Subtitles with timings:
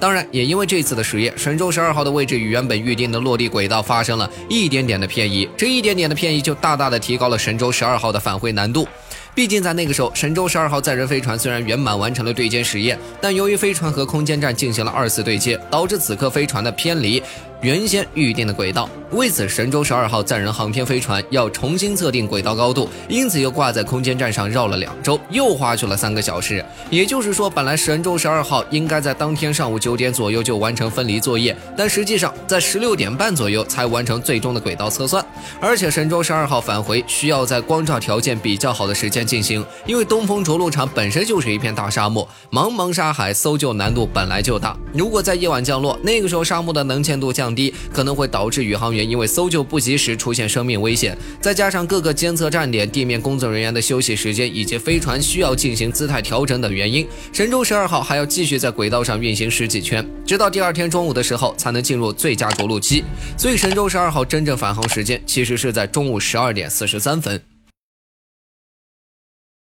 [0.00, 8.88] 当然，也因为这次的实验，神舟十二号的位置与原本预定的落地轨道发生了一点点的偏移，这一点点的偏移就大大的提高了神舟十二号的返回难度。
[9.34, 17.22] 毕竟在那个时候，神舟十二号载人飞船虽然圆满完成了对接实验，但由于飞船和空间站进行了二次对接，导致此刻飞船的偏离。
[17.62, 26.64] 原先预定的轨道，为此神舟十二号载人航天飞船要重新测定轨道高度，因此又挂在空间站上绕了两周，又花去了三个小时。
[26.88, 35.22] 也就是说，本来神舟十二号应该在当天上午九点左右就完成分离作业，但实际上在十六点半左右才完成最终的轨道测算。
[35.60, 44.74] 而且神舟十二号返回需要在光照条件比较好的时间进行，因为东风着陆场本身就是一片大沙漠，茫茫沙海搜救难度本来就大。
[44.94, 47.49] 如果在夜晚降落，那个时候沙漠的能见度降。
[47.54, 63.04] 低可能会导致宇航员因为搜救不及时出现生命危险，再加上各个监测站点、地面工作人员的休息时间以及飞船需要进行姿态调整等原因，神舟十二号还要继续在轨道上运行十几圈，直到第二天中午的时候才能进入最佳着陆期。
[63.36, 67.49] 所以神舟十二号真正返航时间其实是在中午十二点四十三分。